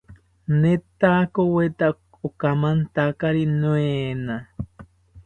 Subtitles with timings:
[0.61, 1.87] Netakoweta
[2.27, 4.35] okamantakari noena